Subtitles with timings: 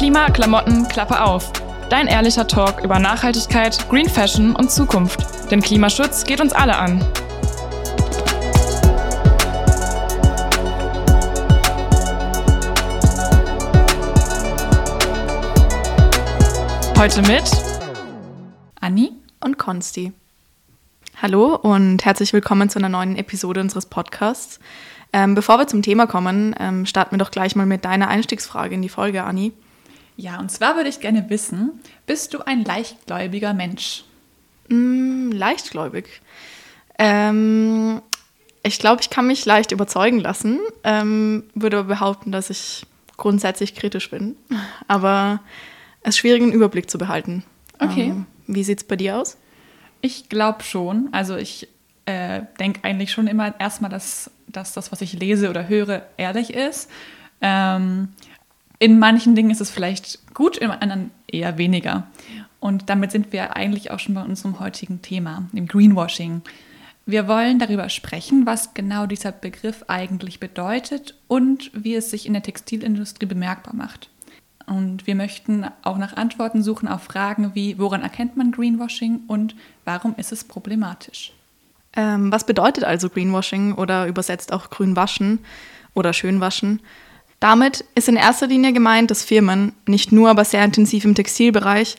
[0.00, 1.52] Klima, Klamotten, Klappe auf.
[1.90, 5.20] Dein ehrlicher Talk über Nachhaltigkeit, Green Fashion und Zukunft.
[5.50, 7.04] Denn Klimaschutz geht uns alle an.
[16.96, 17.44] Heute mit
[18.80, 19.12] Anni
[19.44, 20.14] und Konsti.
[21.20, 24.60] Hallo und herzlich willkommen zu einer neuen Episode unseres Podcasts.
[25.12, 28.74] Ähm, bevor wir zum Thema kommen, ähm, starten wir doch gleich mal mit deiner Einstiegsfrage
[28.74, 29.52] in die Folge, Anni.
[30.20, 34.04] Ja, und zwar würde ich gerne wissen, bist du ein leichtgläubiger Mensch?
[34.68, 36.20] Mm, leichtgläubig.
[36.98, 38.02] Ähm,
[38.62, 42.84] ich glaube, ich kann mich leicht überzeugen lassen, ähm, würde aber behaupten, dass ich
[43.16, 44.36] grundsätzlich kritisch bin.
[44.88, 45.40] Aber
[46.02, 47.42] es ist schwierig, einen Überblick zu behalten.
[47.78, 48.08] Okay.
[48.08, 49.38] Ähm, wie sieht es bei dir aus?
[50.02, 51.08] Ich glaube schon.
[51.12, 51.66] Also ich
[52.04, 56.52] äh, denke eigentlich schon immer erstmal, dass, dass das, was ich lese oder höre, ehrlich
[56.52, 56.90] ist.
[57.40, 58.08] Ähm,
[58.80, 62.08] in manchen Dingen ist es vielleicht gut, in anderen eher weniger.
[62.58, 66.42] Und damit sind wir eigentlich auch schon bei unserem heutigen Thema, dem Greenwashing.
[67.06, 72.32] Wir wollen darüber sprechen, was genau dieser Begriff eigentlich bedeutet und wie es sich in
[72.32, 74.08] der Textilindustrie bemerkbar macht.
[74.66, 79.56] Und wir möchten auch nach Antworten suchen auf Fragen wie, woran erkennt man Greenwashing und
[79.84, 81.32] warum ist es problematisch?
[81.96, 85.40] Ähm, was bedeutet also Greenwashing oder übersetzt auch Grünwaschen
[85.92, 86.80] oder Schönwaschen?
[87.40, 91.96] Damit ist in erster Linie gemeint, dass Firmen, nicht nur, aber sehr intensiv im Textilbereich,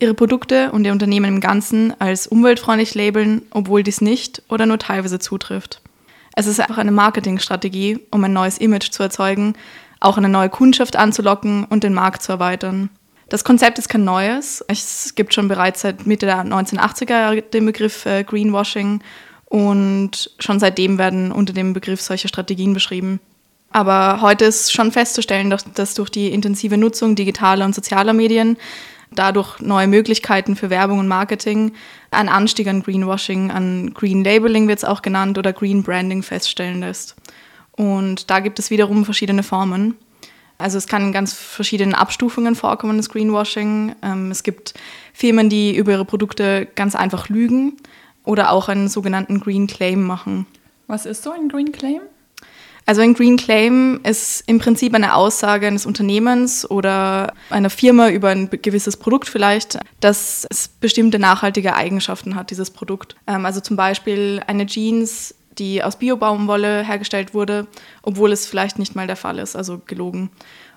[0.00, 4.78] ihre Produkte und ihr Unternehmen im Ganzen als umweltfreundlich labeln, obwohl dies nicht oder nur
[4.78, 5.80] teilweise zutrifft.
[6.36, 9.54] Es ist einfach eine Marketingstrategie, um ein neues Image zu erzeugen,
[10.00, 12.90] auch eine neue Kundschaft anzulocken und den Markt zu erweitern.
[13.28, 14.64] Das Konzept ist kein neues.
[14.68, 19.00] Es gibt schon bereits seit Mitte der 1980er Jahre den Begriff äh, Greenwashing
[19.46, 23.20] und schon seitdem werden unter dem Begriff solche Strategien beschrieben.
[23.74, 28.56] Aber heute ist schon festzustellen, dass durch die intensive Nutzung digitaler und sozialer Medien
[29.10, 31.72] dadurch neue Möglichkeiten für Werbung und Marketing,
[32.12, 36.80] ein Anstieg an Greenwashing, an Green Labeling wird es auch genannt oder Green Branding feststellen
[36.80, 37.16] lässt.
[37.72, 39.96] Und da gibt es wiederum verschiedene Formen.
[40.56, 43.96] Also es kann in ganz verschiedenen Abstufungen vorkommen, das Greenwashing.
[44.02, 44.74] Ähm, es gibt
[45.12, 47.76] Firmen, die über ihre Produkte ganz einfach lügen
[48.22, 50.46] oder auch einen sogenannten Green Claim machen.
[50.86, 52.02] Was ist so ein Green Claim?
[52.86, 58.28] Also ein Green Claim ist im Prinzip eine Aussage eines Unternehmens oder einer Firma über
[58.28, 63.16] ein gewisses Produkt vielleicht, dass es bestimmte nachhaltige Eigenschaften hat, dieses Produkt.
[63.26, 67.66] Ähm, also zum Beispiel eine Jeans die aus Biobaumwolle hergestellt wurde,
[68.02, 70.30] obwohl es vielleicht nicht mal der Fall ist, also gelogen.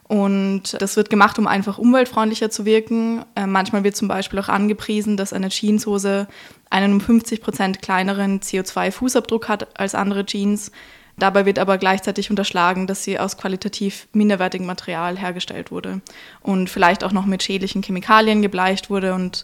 [0.04, 3.26] Und das wird gemacht, um einfach umweltfreundlicher zu wirken.
[3.36, 6.28] Äh, manchmal wird zum Beispiel auch angepriesen, dass eine Jeanshose
[6.70, 10.72] einen um 50 Prozent kleineren CO2-Fußabdruck hat als andere Jeans.
[11.20, 16.02] Dabei wird aber gleichzeitig unterschlagen, dass sie aus qualitativ minderwertigem Material hergestellt wurde
[16.42, 19.44] und vielleicht auch noch mit schädlichen Chemikalien gebleicht wurde und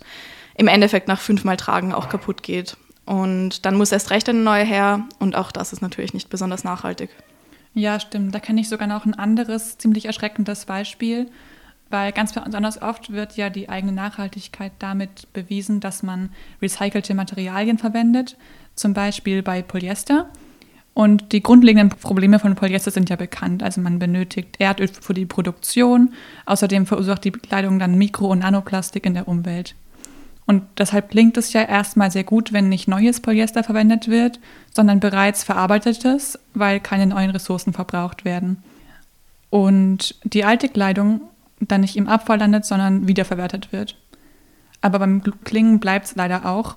[0.55, 2.77] im Endeffekt nach fünfmal Tragen auch kaputt geht.
[3.05, 6.63] Und dann muss erst recht eine neue her und auch das ist natürlich nicht besonders
[6.63, 7.09] nachhaltig.
[7.73, 8.35] Ja, stimmt.
[8.35, 11.29] Da kenne ich sogar noch ein anderes ziemlich erschreckendes Beispiel,
[11.89, 16.29] weil ganz besonders oft wird ja die eigene Nachhaltigkeit damit bewiesen, dass man
[16.61, 18.37] recycelte Materialien verwendet,
[18.75, 20.29] zum Beispiel bei Polyester.
[20.93, 23.63] Und die grundlegenden Probleme von Polyester sind ja bekannt.
[23.63, 26.13] Also man benötigt Erdöl für die Produktion.
[26.45, 29.75] Außerdem verursacht die Kleidung dann Mikro- und Nanoplastik in der Umwelt.
[30.45, 34.39] Und deshalb klingt es ja erstmal sehr gut, wenn nicht neues Polyester verwendet wird,
[34.73, 38.61] sondern bereits verarbeitetes, weil keine neuen Ressourcen verbraucht werden.
[39.49, 41.21] Und die alte Kleidung
[41.59, 43.95] dann nicht im Abfall landet, sondern wiederverwertet wird.
[44.81, 46.75] Aber beim Klingen bleibt es leider auch,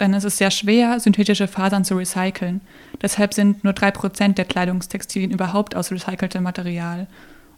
[0.00, 2.60] denn es ist sehr schwer, synthetische Fasern zu recyceln.
[3.02, 7.06] Deshalb sind nur 3% der Kleidungstextilien überhaupt aus recyceltem Material.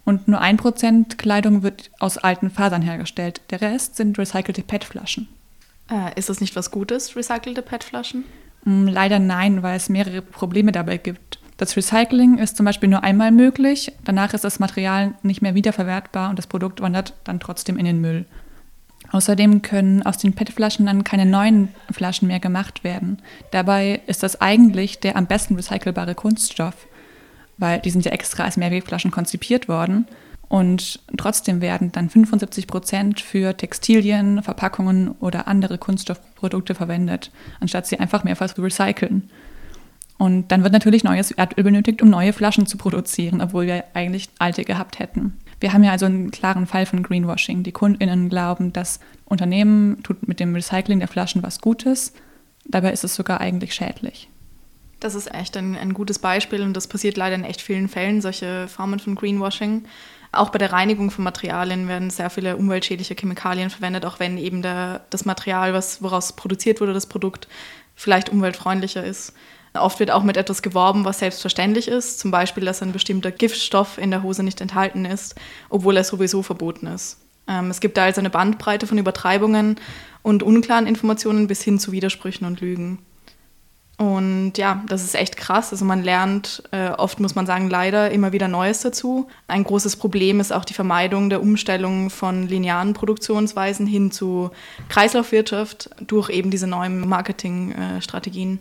[0.05, 3.41] Und nur 1% Kleidung wird aus alten Fasern hergestellt.
[3.51, 5.29] Der Rest sind recycelte PET-Flaschen.
[5.91, 8.25] Äh, ist das nicht was Gutes, recycelte PET-Flaschen?
[8.65, 11.39] Mm, leider nein, weil es mehrere Probleme dabei gibt.
[11.57, 16.31] Das Recycling ist zum Beispiel nur einmal möglich, danach ist das Material nicht mehr wiederverwertbar
[16.31, 18.25] und das Produkt wandert dann trotzdem in den Müll.
[19.13, 23.19] Außerdem können aus den PET-Flaschen dann keine neuen Flaschen mehr gemacht werden.
[23.51, 26.87] Dabei ist das eigentlich der am besten recycelbare Kunststoff,
[27.59, 30.07] weil die sind ja extra als Mehrwegflaschen konzipiert worden
[30.49, 37.31] und trotzdem werden dann 75 Prozent für Textilien, Verpackungen oder andere Kunststoffprodukte verwendet,
[37.61, 39.31] anstatt sie einfach mehrfach zu recyceln.
[40.19, 44.29] Und dann wird natürlich neues Erdöl benötigt, um neue Flaschen zu produzieren, obwohl wir eigentlich
[44.39, 45.39] alte gehabt hätten.
[45.63, 47.63] Wir haben ja also einen klaren Fall von Greenwashing.
[47.63, 52.15] Die KundInnen glauben, das Unternehmen tut mit dem Recycling der Flaschen was Gutes.
[52.65, 54.29] Dabei ist es sogar eigentlich schädlich.
[54.99, 58.21] Das ist echt ein, ein gutes Beispiel und das passiert leider in echt vielen Fällen,
[58.21, 59.85] solche Formen von Greenwashing.
[60.33, 64.63] Auch bei der Reinigung von Materialien werden sehr viele umweltschädliche Chemikalien verwendet, auch wenn eben
[64.63, 67.47] der, das Material, was, woraus produziert wurde, das Produkt,
[67.95, 69.33] vielleicht umweltfreundlicher ist.
[69.75, 73.97] Oft wird auch mit etwas geworben, was selbstverständlich ist, zum Beispiel, dass ein bestimmter Giftstoff
[73.97, 75.35] in der Hose nicht enthalten ist,
[75.71, 77.19] obwohl er sowieso verboten ist.
[77.49, 79.77] Ähm, es gibt da also eine Bandbreite von Übertreibungen
[80.23, 82.99] und unklaren Informationen bis hin zu Widersprüchen und Lügen.
[83.99, 85.71] Und ja, das ist echt krass.
[85.71, 89.29] Also man lernt, äh, oft muss man sagen, leider immer wieder Neues dazu.
[89.47, 94.51] Ein großes Problem ist auch die Vermeidung der Umstellung von linearen Produktionsweisen hin zu
[94.89, 98.61] Kreislaufwirtschaft durch eben diese neuen Marketingstrategien.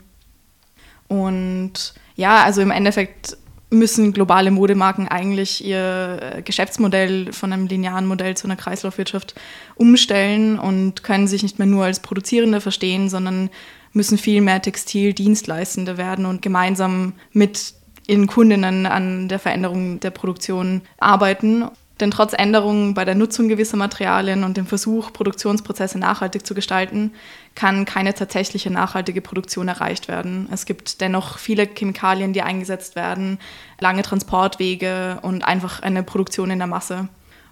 [1.11, 3.35] Und ja, also im Endeffekt
[3.69, 9.35] müssen globale Modemarken eigentlich ihr äh, Geschäftsmodell von einem linearen Modell zu einer Kreislaufwirtschaft
[9.75, 13.49] umstellen und können sich nicht mehr nur als Produzierende verstehen, sondern
[13.91, 17.73] müssen viel mehr Textildienstleistende werden und gemeinsam mit
[18.07, 21.65] ihren Kundinnen an der Veränderung der Produktion arbeiten.
[22.01, 27.13] Denn trotz Änderungen bei der Nutzung gewisser Materialien und dem Versuch, Produktionsprozesse nachhaltig zu gestalten,
[27.53, 30.49] kann keine tatsächliche nachhaltige Produktion erreicht werden.
[30.51, 33.37] Es gibt dennoch viele Chemikalien, die eingesetzt werden,
[33.79, 37.07] lange Transportwege und einfach eine Produktion in der Masse.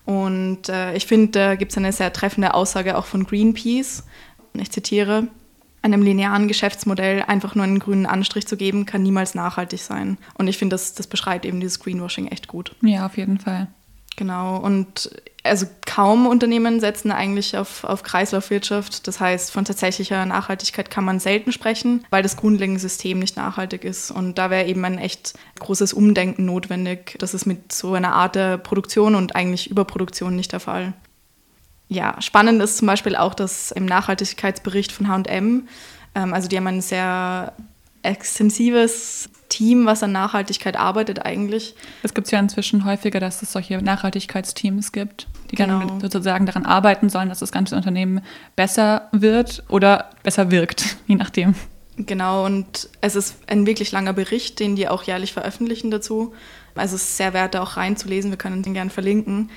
[0.06, 4.04] Und äh, ich finde, da gibt es eine sehr treffende Aussage auch von Greenpeace.
[4.54, 5.28] Ich zitiere,
[5.84, 10.18] einem linearen Geschäftsmodell einfach nur einen grünen Anstrich zu geben, kann niemals nachhaltig sein.
[10.34, 12.76] Und ich finde, das, das beschreibt eben dieses Greenwashing echt gut.
[12.82, 13.68] Ja, auf jeden Fall.
[14.20, 14.58] Genau.
[14.58, 15.10] Und
[15.46, 19.08] also kaum Unternehmen setzen eigentlich auf, auf Kreislaufwirtschaft.
[19.08, 23.86] Das heißt, von tatsächlicher Nachhaltigkeit kann man selten sprechen, weil das grundlegende System nicht nachhaltig
[23.86, 24.12] ist.
[24.12, 27.16] Und da wäre eben ein echt großes Umdenken notwendig.
[27.20, 30.92] Das ist mit so einer Art der Produktion und eigentlich Überproduktion nicht der Fall.
[31.88, 35.70] Ja, spannend ist zum Beispiel auch, dass im Nachhaltigkeitsbericht von HM,
[36.14, 37.54] also die haben ein sehr
[38.04, 41.76] extensives Team, was an Nachhaltigkeit arbeitet eigentlich.
[42.04, 45.80] Es gibt ja inzwischen häufiger, dass es solche Nachhaltigkeitsteams gibt, die genau.
[45.80, 48.22] dann sozusagen daran arbeiten sollen, dass das ganze Unternehmen
[48.56, 51.56] besser wird oder besser wirkt, je nachdem.
[51.98, 56.34] Genau, und es ist ein wirklich langer Bericht, den die auch jährlich veröffentlichen dazu.
[56.76, 58.32] Also es ist sehr wert, da auch reinzulesen.
[58.32, 59.50] Wir können den gerne verlinken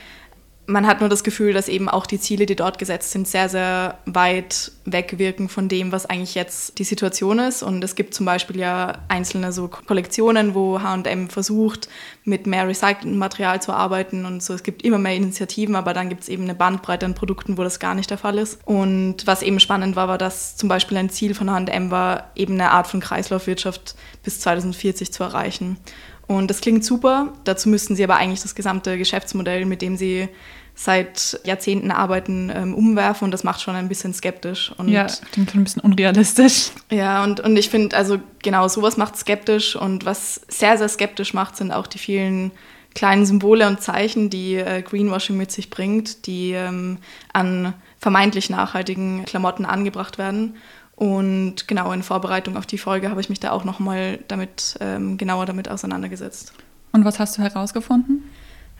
[0.67, 3.49] man hat nur das Gefühl, dass eben auch die Ziele, die dort gesetzt sind, sehr,
[3.49, 7.63] sehr weit wegwirken von dem, was eigentlich jetzt die Situation ist.
[7.63, 11.89] Und es gibt zum Beispiel ja einzelne so Kollektionen, wo HM versucht,
[12.25, 14.55] mit mehr recyceltem Material zu arbeiten und so.
[14.55, 17.65] Es gibt immer mehr Initiativen, aber dann gibt es eben eine Bandbreite an Produkten, wo
[17.65, 18.61] das gar nicht der Fall ist.
[18.65, 22.55] Und was eben spannend war, war, dass zum Beispiel ein Ziel von HM war, eben
[22.55, 25.79] eine Art von Kreislaufwirtschaft bis 2040 zu erreichen.
[26.27, 27.33] Und das klingt super.
[27.45, 30.29] Dazu müssten sie aber eigentlich das gesamte Geschäftsmodell, mit dem sie
[30.75, 34.73] seit Jahrzehnten arbeiten, ähm, umwerfen und das macht schon ein bisschen skeptisch.
[34.79, 36.71] Und ja, klingt schon ein bisschen unrealistisch.
[36.91, 41.35] Ja, und, und ich finde, also genau, sowas macht skeptisch und was sehr, sehr skeptisch
[41.35, 42.53] macht, sind auch die vielen
[42.95, 46.99] kleinen Symbole und Zeichen, die äh, Greenwashing mit sich bringt, die ähm,
[47.33, 50.57] an vermeintlich nachhaltigen Klamotten angebracht werden.
[50.95, 55.17] Und genau in Vorbereitung auf die Folge habe ich mich da auch nochmal damit ähm,
[55.17, 56.53] genauer damit auseinandergesetzt.
[56.93, 58.23] Und was hast du herausgefunden?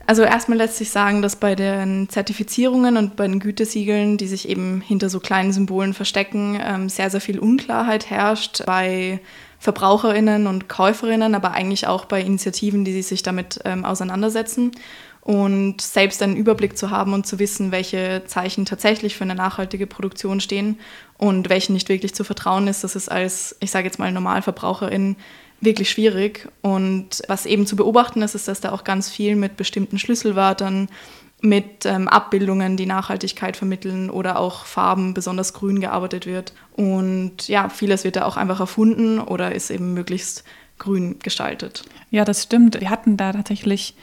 [0.05, 4.49] Also erstmal lässt sich sagen, dass bei den Zertifizierungen und bei den Gütesiegeln, die sich
[4.49, 9.21] eben hinter so kleinen Symbolen verstecken, ähm, sehr, sehr viel Unklarheit herrscht bei
[9.59, 14.71] Verbraucherinnen und Käuferinnen, aber eigentlich auch bei Initiativen, die sich damit ähm, auseinandersetzen.
[15.23, 19.87] Und selbst einen Überblick zu haben und zu wissen, welche Zeichen tatsächlich für eine nachhaltige
[19.87, 20.77] Produktion stehen
[21.17, 25.15] und welchen nicht wirklich zu vertrauen ist, das ist als, ich sage jetzt mal, Normalverbraucherin
[25.61, 26.49] wirklich schwierig.
[26.61, 30.89] Und was eben zu beobachten ist, ist, dass da auch ganz viel mit bestimmten Schlüsselwörtern,
[31.39, 36.53] mit ähm, Abbildungen, die Nachhaltigkeit vermitteln oder auch Farben, besonders grün gearbeitet wird.
[36.73, 40.43] Und ja, vieles wird da auch einfach erfunden oder ist eben möglichst
[40.79, 41.83] grün gestaltet.
[42.11, 42.79] Ja, das stimmt.
[42.79, 43.95] Wir hatten da tatsächlich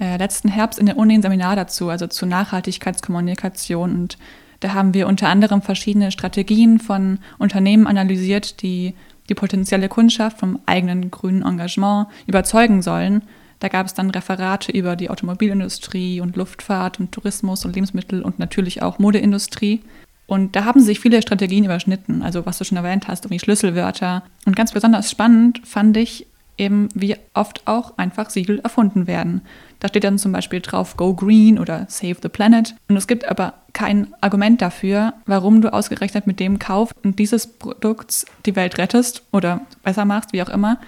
[0.00, 3.94] äh, letzten Herbst in der Uni ein Seminar dazu, also zu Nachhaltigkeitskommunikation.
[3.94, 4.18] Und
[4.60, 8.94] da haben wir unter anderem verschiedene Strategien von Unternehmen analysiert, die
[9.28, 13.22] die potenzielle Kundschaft vom eigenen grünen Engagement überzeugen sollen.
[13.60, 18.38] Da gab es dann Referate über die Automobilindustrie und Luftfahrt und Tourismus und Lebensmittel und
[18.38, 19.82] natürlich auch Modeindustrie.
[20.26, 24.22] Und da haben sich viele Strategien überschnitten, also was du schon erwähnt hast, irgendwie Schlüsselwörter.
[24.46, 26.26] Und ganz besonders spannend fand ich
[26.60, 29.40] eben, wie oft auch einfach Siegel erfunden werden.
[29.80, 32.76] Da steht dann zum Beispiel drauf Go Green oder Save the Planet.
[32.88, 37.46] Und es gibt aber kein Argument dafür, warum du ausgerechnet mit dem Kauf und dieses
[37.46, 40.78] Produkts die Welt rettest oder besser machst, wie auch immer.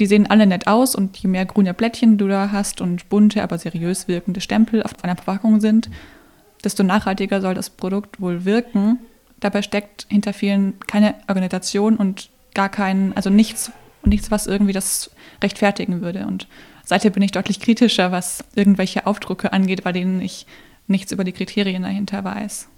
[0.00, 3.42] Die sehen alle nett aus und je mehr grüne Blättchen du da hast und bunte,
[3.42, 5.88] aber seriös wirkende Stempel auf einer Verpackung sind,
[6.64, 8.98] desto nachhaltiger soll das Produkt wohl wirken.
[9.38, 13.70] Dabei steckt hinter vielen keine Organisation und gar kein, also nichts,
[14.06, 15.10] nichts, was irgendwie das
[15.42, 16.26] rechtfertigen würde.
[16.26, 16.46] Und
[16.84, 20.46] Seither bin ich deutlich kritischer, was irgendwelche Aufdrucke angeht, bei denen ich
[20.86, 22.68] nichts über die Kriterien dahinter weiß.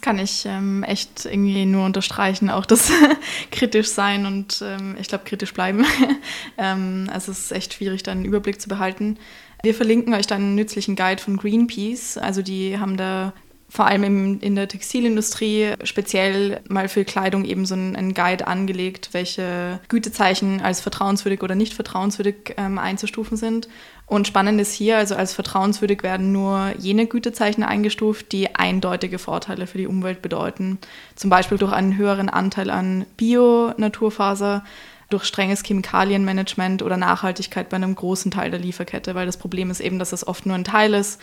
[0.00, 2.90] Kann ich ähm, echt irgendwie nur unterstreichen, auch das
[3.50, 5.84] kritisch sein und ähm, ich glaube kritisch bleiben.
[6.58, 9.18] ähm, also es ist echt schwierig, da einen Überblick zu behalten.
[9.62, 12.16] Wir verlinken euch dann einen nützlichen Guide von Greenpeace.
[12.16, 13.34] Also die haben da
[13.70, 19.10] vor allem im, in der Textilindustrie speziell mal für Kleidung eben so einen, Guide angelegt,
[19.12, 23.68] welche Gütezeichen als vertrauenswürdig oder nicht vertrauenswürdig ähm, einzustufen sind.
[24.06, 29.68] Und spannend ist hier, also als vertrauenswürdig werden nur jene Gütezeichen eingestuft, die eindeutige Vorteile
[29.68, 30.78] für die Umwelt bedeuten.
[31.14, 34.64] Zum Beispiel durch einen höheren Anteil an Bio-Naturfaser,
[35.10, 39.80] durch strenges Chemikalienmanagement oder Nachhaltigkeit bei einem großen Teil der Lieferkette, weil das Problem ist
[39.80, 41.20] eben, dass es oft nur ein Teil ist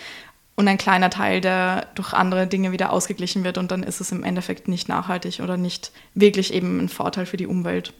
[0.57, 4.11] und ein kleiner Teil, der durch andere Dinge wieder ausgeglichen wird und dann ist es
[4.11, 7.93] im Endeffekt nicht nachhaltig oder nicht wirklich eben ein Vorteil für die Umwelt.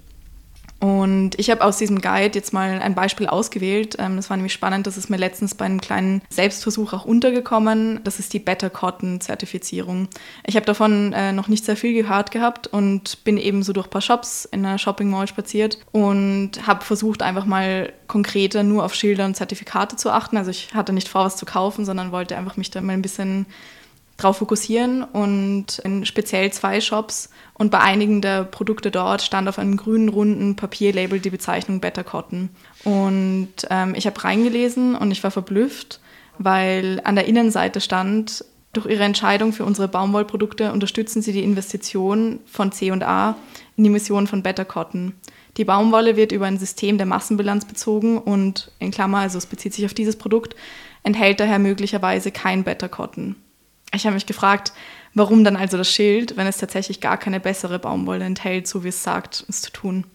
[0.79, 3.95] Und ich habe aus diesem Guide jetzt mal ein Beispiel ausgewählt.
[3.97, 7.99] Ähm, das war nämlich spannend, das ist mir letztens bei einem kleinen Selbstversuch auch untergekommen.
[8.03, 10.07] Das ist die Better Cotton Zertifizierung.
[10.45, 13.87] Ich habe davon äh, noch nicht sehr viel gehört gehabt und bin eben so durch
[13.87, 18.85] ein paar Shops in einer Shopping Mall spaziert und habe versucht, einfach mal konkreter nur
[18.85, 20.37] auf Schilder und Zertifikate zu achten.
[20.37, 23.01] Also ich hatte nicht vor, was zu kaufen, sondern wollte einfach mich da mal ein
[23.01, 23.47] bisschen
[24.17, 29.59] drauf fokussieren und in speziell zwei Shops und bei einigen der Produkte dort stand auf
[29.59, 32.49] einem grünen runden Papierlabel die Bezeichnung Better Cotton.
[32.83, 35.99] Und ähm, ich habe reingelesen und ich war verblüfft,
[36.39, 38.43] weil an der Innenseite stand,
[38.73, 43.35] durch ihre Entscheidung für unsere Baumwollprodukte unterstützen sie die Investition von C&A
[43.75, 45.13] in die Mission von Better Cotton.
[45.57, 49.73] Die Baumwolle wird über ein System der Massenbilanz bezogen und in Klammer, also es bezieht
[49.73, 50.55] sich auf dieses Produkt,
[51.01, 53.35] enthält daher möglicherweise kein Better Cotton.
[53.93, 54.73] Ich habe mich gefragt,
[55.13, 58.89] warum dann also das Schild, wenn es tatsächlich gar keine bessere Baumwolle enthält, so wie
[58.89, 60.05] es sagt, es zu tun.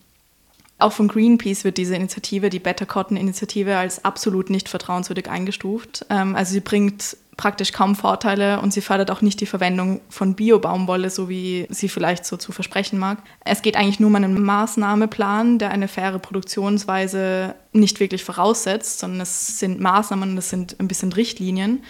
[0.79, 6.05] Auch von Greenpeace wird diese Initiative, die Better Cotton Initiative, als absolut nicht vertrauenswürdig eingestuft.
[6.11, 10.35] Ähm, also sie bringt praktisch kaum Vorteile und sie fördert auch nicht die Verwendung von
[10.35, 13.19] Bio-Baumwolle, so wie sie vielleicht so zu versprechen mag.
[13.45, 19.23] Es geht eigentlich nur um einen Maßnahmeplan, der eine faire Produktionsweise nicht wirklich voraussetzt, sondern
[19.23, 21.83] es sind Maßnahmen, das sind ein bisschen Richtlinien,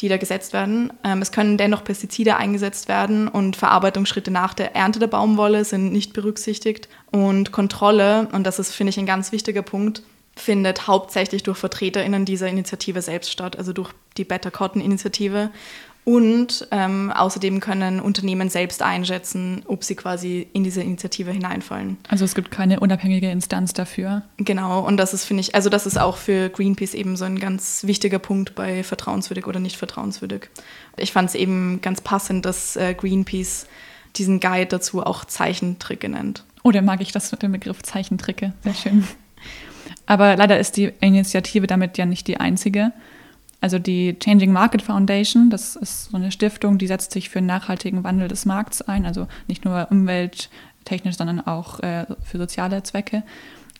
[0.00, 0.92] die da gesetzt werden.
[1.02, 5.92] Ähm, es können dennoch Pestizide eingesetzt werden und Verarbeitungsschritte nach der Ernte der Baumwolle sind
[5.92, 6.88] nicht berücksichtigt.
[7.10, 10.02] Und Kontrolle, und das ist, finde ich, ein ganz wichtiger Punkt,
[10.40, 15.50] findet hauptsächlich durch VertreterInnen dieser Initiative selbst statt, also durch die Better Cotton Initiative.
[16.04, 21.98] Und ähm, außerdem können Unternehmen selbst einschätzen, ob sie quasi in diese Initiative hineinfallen.
[22.08, 24.22] Also es gibt keine unabhängige Instanz dafür.
[24.38, 27.38] Genau, und das ist, finde ich, also das ist auch für Greenpeace eben so ein
[27.38, 30.48] ganz wichtiger Punkt bei vertrauenswürdig oder nicht vertrauenswürdig.
[30.96, 33.66] Ich fand es eben ganz passend, dass äh, Greenpeace
[34.16, 36.44] diesen Guide dazu auch Zeichentricke nennt.
[36.62, 38.54] Oh, der mag ich das mit dem Begriff Zeichentricke.
[38.64, 39.06] Sehr schön.
[40.06, 42.92] Aber leider ist die Initiative damit ja nicht die einzige.
[43.60, 47.46] Also die Changing Market Foundation, das ist so eine Stiftung, die setzt sich für einen
[47.46, 53.22] nachhaltigen Wandel des Markts ein, also nicht nur umwelttechnisch, sondern auch äh, für soziale Zwecke.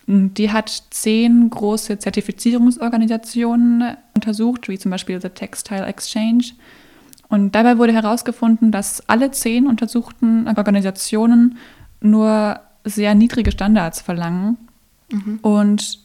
[0.07, 6.45] Die hat zehn große Zertifizierungsorganisationen untersucht, wie zum Beispiel The Textile Exchange.
[7.29, 11.57] Und dabei wurde herausgefunden, dass alle zehn untersuchten Organisationen
[12.01, 14.57] nur sehr niedrige Standards verlangen
[15.11, 15.39] mhm.
[15.41, 15.99] und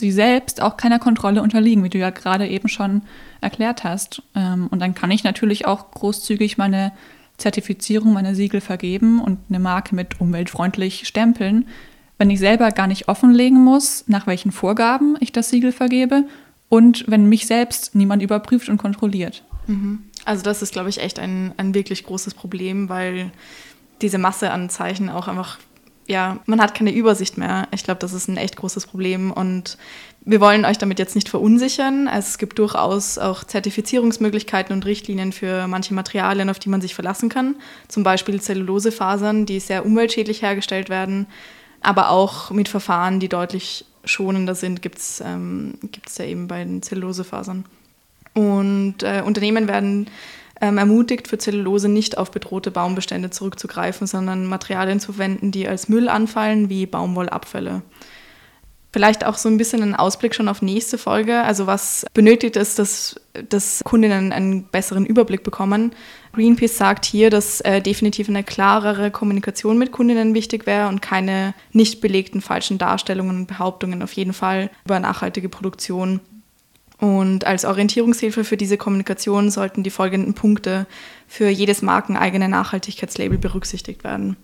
[0.00, 3.02] sie selbst auch keiner Kontrolle unterliegen, wie du ja gerade eben schon
[3.40, 4.22] erklärt hast.
[4.34, 6.92] Ähm, und dann kann ich natürlich auch großzügig meine
[7.38, 11.66] Zertifizierung, meine Siegel vergeben und eine Marke mit umweltfreundlich stempeln,
[12.18, 16.24] wenn ich selber gar nicht offenlegen muss, nach welchen Vorgaben ich das Siegel vergebe
[16.68, 19.44] und wenn mich selbst niemand überprüft und kontrolliert.
[19.66, 20.04] Mhm.
[20.24, 23.32] Also das ist, glaube ich, echt ein, ein wirklich großes Problem, weil
[24.00, 25.58] diese Masse an Zeichen auch einfach
[26.06, 27.68] ja, man hat keine Übersicht mehr.
[27.72, 29.78] Ich glaube, das ist ein echt großes Problem und
[30.24, 32.06] wir wollen euch damit jetzt nicht verunsichern.
[32.06, 36.94] Also es gibt durchaus auch Zertifizierungsmöglichkeiten und Richtlinien für manche Materialien, auf die man sich
[36.94, 37.56] verlassen kann.
[37.88, 41.26] Zum Beispiel Zellulosefasern, die sehr umweltschädlich hergestellt werden,
[41.80, 45.74] aber auch mit Verfahren, die deutlich schonender sind, gibt es ähm,
[46.18, 47.64] ja eben bei den Zellulosefasern.
[48.34, 50.08] Und äh, Unternehmen werden
[50.62, 55.88] ähm, ermutigt, für Zellulose nicht auf bedrohte Baumbestände zurückzugreifen, sondern Materialien zu verwenden, die als
[55.88, 57.82] Müll anfallen, wie Baumwollabfälle.
[58.92, 61.42] Vielleicht auch so ein bisschen ein Ausblick schon auf nächste Folge.
[61.42, 65.94] Also was benötigt ist, dass, dass Kundinnen einen besseren Überblick bekommen.
[66.34, 71.54] Greenpeace sagt hier, dass äh, definitiv eine klarere Kommunikation mit Kundinnen wichtig wäre und keine
[71.72, 76.20] nicht belegten falschen Darstellungen und Behauptungen auf jeden Fall über nachhaltige Produktion
[77.02, 80.86] und als Orientierungshilfe für diese Kommunikation sollten die folgenden Punkte
[81.26, 84.36] für jedes markeneigene Nachhaltigkeitslabel berücksichtigt werden.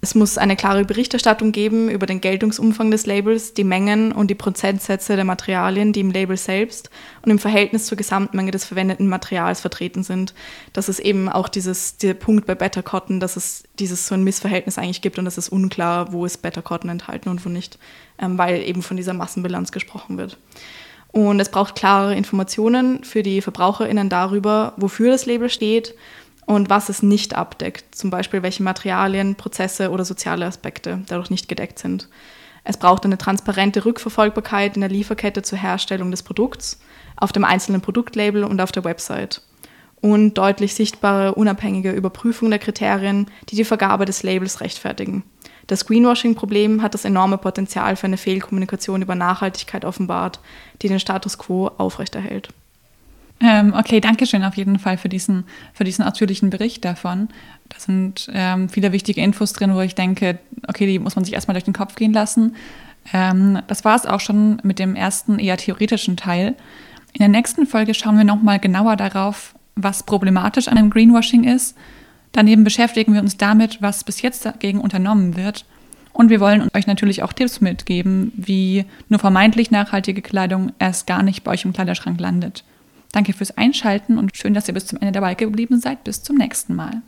[0.00, 4.34] Es muss eine klare Berichterstattung geben über den Geltungsumfang des Labels, die Mengen und die
[4.34, 6.90] Prozentsätze der Materialien, die im Label selbst
[7.22, 10.34] und im Verhältnis zur Gesamtmenge des verwendeten Materials vertreten sind.
[10.72, 14.24] Das ist eben auch dieses, der Punkt bei Better Cotton, dass es dieses so ein
[14.24, 17.78] Missverhältnis eigentlich gibt und es ist unklar, wo ist Better Cotton enthalten und wo nicht,
[18.18, 20.36] ähm, weil eben von dieser Massenbilanz gesprochen wird.
[21.16, 25.94] Und es braucht klare Informationen für die VerbraucherInnen darüber, wofür das Label steht
[26.44, 31.48] und was es nicht abdeckt, zum Beispiel welche Materialien, Prozesse oder soziale Aspekte dadurch nicht
[31.48, 32.10] gedeckt sind.
[32.64, 36.80] Es braucht eine transparente Rückverfolgbarkeit in der Lieferkette zur Herstellung des Produkts,
[37.16, 39.40] auf dem einzelnen Produktlabel und auf der Website.
[40.02, 45.24] Und deutlich sichtbare, unabhängige Überprüfung der Kriterien, die die Vergabe des Labels rechtfertigen.
[45.66, 50.38] Das Greenwashing-Problem hat das enorme Potenzial für eine Fehlkommunikation über Nachhaltigkeit offenbart,
[50.82, 52.50] die den Status quo aufrechterhält.
[53.40, 55.44] Ähm, okay, danke schön auf jeden Fall für diesen,
[55.74, 57.28] für diesen ausführlichen Bericht davon.
[57.68, 61.34] Da sind ähm, viele wichtige Infos drin, wo ich denke, okay, die muss man sich
[61.34, 62.56] erstmal durch den Kopf gehen lassen.
[63.12, 66.54] Ähm, das war es auch schon mit dem ersten eher theoretischen Teil.
[67.12, 71.76] In der nächsten Folge schauen wir nochmal genauer darauf, was problematisch an dem Greenwashing ist.
[72.36, 75.64] Daneben beschäftigen wir uns damit, was bis jetzt dagegen unternommen wird.
[76.12, 81.22] Und wir wollen euch natürlich auch Tipps mitgeben, wie nur vermeintlich nachhaltige Kleidung erst gar
[81.22, 82.62] nicht bei euch im Kleiderschrank landet.
[83.12, 86.04] Danke fürs Einschalten und schön, dass ihr bis zum Ende dabei geblieben seid.
[86.04, 87.00] Bis zum nächsten Mal.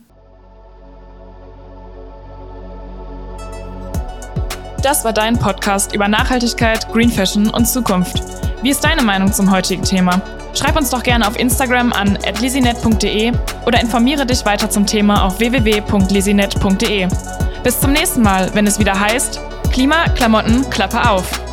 [4.83, 8.48] Das war dein Podcast über Nachhaltigkeit, Green Fashion und Zukunft.
[8.63, 10.21] Wie ist deine Meinung zum heutigen Thema?
[10.53, 13.33] Schreib uns doch gerne auf Instagram an lisinet.de
[13.65, 17.09] oder informiere dich weiter zum Thema auf www.lisinet.de.
[17.63, 21.48] Bis zum nächsten Mal, wenn es wieder heißt: Klima, Klamotten, Klappe auf.